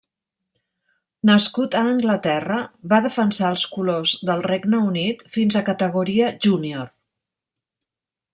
[1.29, 2.57] Nascut a Anglaterra,
[2.93, 6.91] va defensar els colors del Regne Unit fins a categoria júnior.